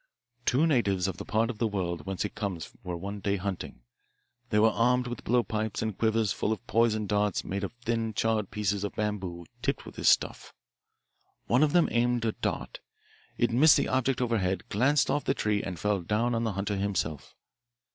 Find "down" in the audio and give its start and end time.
16.01-16.33